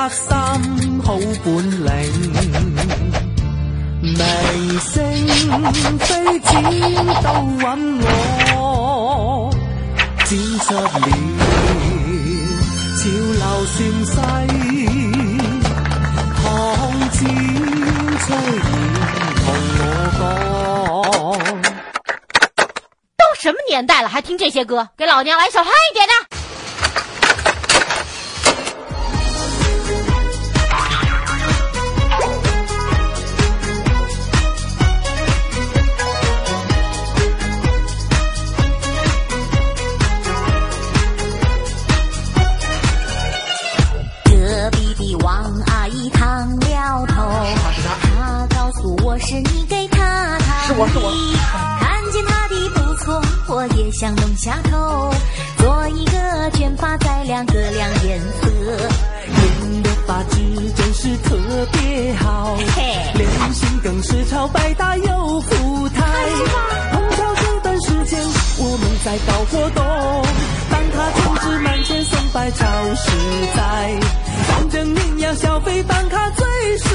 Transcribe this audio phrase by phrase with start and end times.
[0.00, 0.26] 得心
[1.04, 1.52] 好本
[1.84, 1.88] 领。
[4.00, 4.16] 明
[4.80, 4.96] 星
[5.98, 6.50] 飞展
[7.22, 7.28] 都
[7.60, 7.68] 揾
[8.54, 9.50] 我，
[10.24, 10.28] 展
[10.60, 10.80] 出了
[12.96, 13.00] 潮
[13.36, 14.10] 流盛世，
[16.36, 16.42] 唐
[17.10, 17.14] 朝
[18.24, 18.26] 翠
[19.36, 19.46] 同
[19.76, 19.80] 我
[20.18, 20.20] 讲。
[23.18, 24.88] 都什么年代了，还听这些歌？
[24.96, 26.39] 给老娘来首嗨一点的！
[49.20, 51.12] 是你给他他是我是我。
[51.80, 55.10] 看见他的不错，我也想弄下头，
[55.58, 58.48] 做一个卷发再两个亮颜色。
[59.26, 60.36] 人的发质
[60.74, 61.36] 真是特
[61.72, 62.56] 别好，
[63.14, 66.02] 脸型更是超百搭又富态。
[66.92, 68.20] 碰巧这段时间
[68.58, 69.84] 我们在搞活动，
[70.70, 73.10] 当他充值满千送百超实
[73.54, 74.00] 在，
[74.48, 76.46] 反正你要消费办卡最
[76.78, 76.89] 实。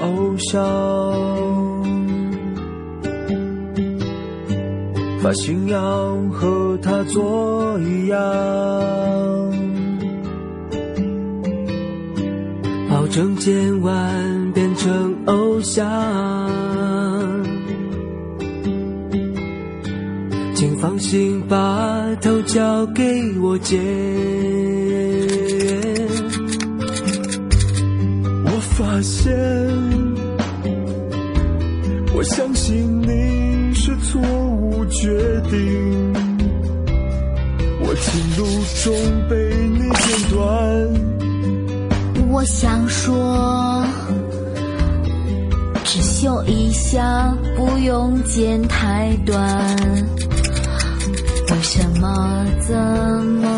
[0.00, 0.60] 偶像。
[5.22, 8.18] 发型要和他做一样，
[12.88, 15.86] 保证今晚变成偶像。
[20.54, 23.78] 请放心把头交给我剪。
[28.90, 29.32] 发现
[32.12, 35.08] 我相信你是错误决
[35.48, 36.12] 定，
[37.80, 38.44] 我情路
[38.82, 38.92] 中
[39.28, 39.36] 被
[39.68, 40.44] 你剪断，
[42.32, 43.86] 我想说
[45.84, 49.76] 只修一下，不用剪太短，
[51.48, 52.76] 为什么怎
[53.40, 53.49] 么？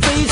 [0.00, 0.31] 非。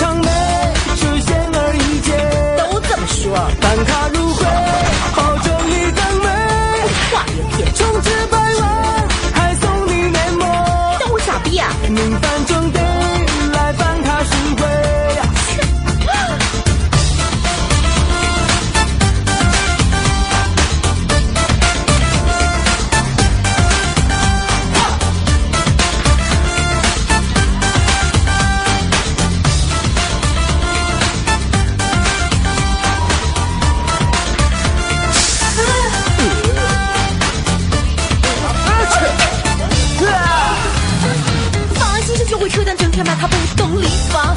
[43.57, 44.35] 动力房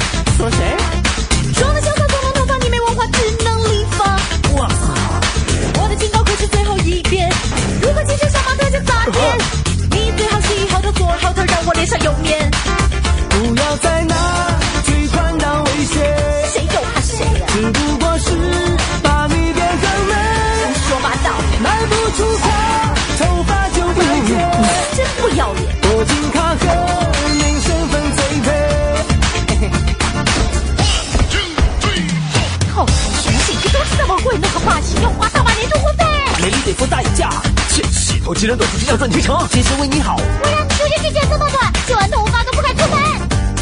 [38.44, 40.16] 居然走出去要赚钱，成真心为你好。
[40.20, 43.00] 我让你出去去剪这么短，剪完头发都不敢出门。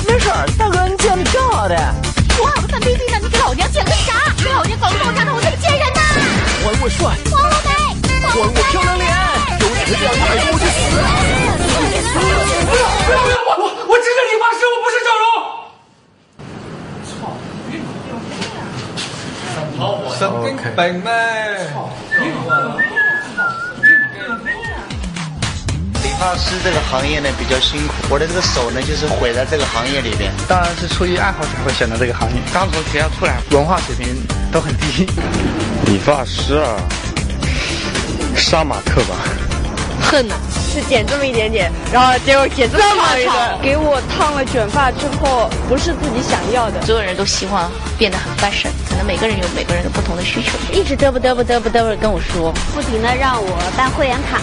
[0.08, 1.76] 没事，大哥，你剪的挺好的。
[2.40, 4.34] 我好粉冰呢，你给老娘剪个啥？
[4.38, 6.00] 你老娘广告上的我这贱人呐！
[6.64, 7.70] 还我帅，夸我美，
[8.26, 8.42] 夸我
[8.72, 9.06] 漂亮脸。
[9.60, 10.10] 有你这样，
[10.50, 10.58] 我。
[12.66, 12.82] 不要
[13.22, 15.30] 不要，我我我是理发师，我不是整容。
[20.18, 20.82] 神经病？
[26.22, 30.30] 发师这个行业呢比较辛苦，我的这个手呢就是毁在这个行业里边。
[30.46, 32.36] 当然是出于爱好才会选择这个行业。
[32.54, 34.06] 刚从学校出来，文化水平
[34.52, 35.04] 都很低。
[35.86, 36.78] 理发师啊，
[38.36, 39.16] 杀马特吧。
[40.00, 40.36] 恨呐，
[40.72, 46.80] 是剪这么一点点，然后结果剪这么长，给我烫了卷发之后，不是自己想要的。
[46.86, 50.52] 所有人都希望变得很 fashion，可能每个人有每个人的不同的需求。
[50.72, 54.38] 一直嘚啵嘚啵嘚啵嘚啵跟我说，不停的让我办会员卡，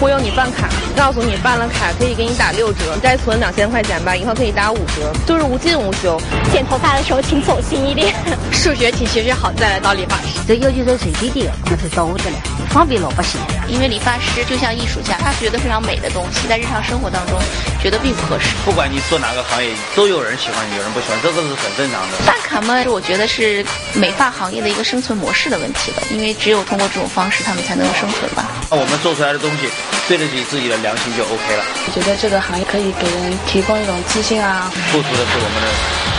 [0.00, 6.20] 忽悠你办卡，告诉你办了卡可以给你打六折，再存两千块钱吧，以后可以打五折，就是无尽无休。
[6.52, 8.14] 剪头发的时候请走心一点，
[8.52, 10.40] 数学题学学好再来当理发师。
[10.46, 13.40] 这要求是最低的，那是刀的了，方便老百姓。
[13.66, 17.40] 因为理发师就像艺术家，他觉得非常美的东西，在日常生活当中
[17.82, 18.54] 觉得并不合适。
[18.64, 22.18] 不管你做哪个行业，都有人喜欢，有人不喜欢，这个是很正常的。
[22.26, 23.64] 办卡嘛，我觉得是
[23.94, 28.44] 美发行业的一个生存模式的问题了，因为只有通过这种方式，他们才能生存吧。
[28.70, 29.70] 那我们做出来的东西
[30.06, 31.64] 对得起自己的良心就 OK 了。
[31.86, 34.70] 我觉得这个行业可以给人提供一种自信啊。
[34.92, 35.68] 付出的是我们的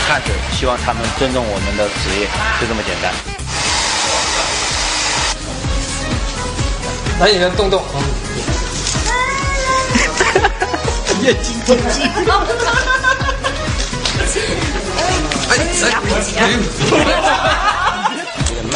[0.10, 2.26] 汗水，希望他们尊重我们的职业，
[2.60, 3.45] 就这么简单。
[7.18, 8.02] 来，你们动动，哈哈
[10.18, 10.68] 哈哈哈
[11.22, 12.02] 眼睛动机。
[15.48, 15.56] 哎
[16.38, 16.42] 哎，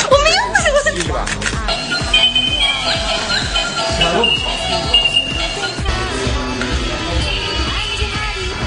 [0.10, 0.40] 我没有，
[0.74, 1.16] 我是吧？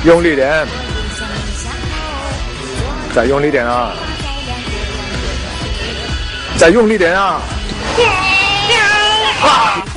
[0.05, 0.67] 用力点，
[3.15, 3.93] 再用力点啊！
[6.59, 7.41] 再用力点啊！
[9.43, 9.92] 啊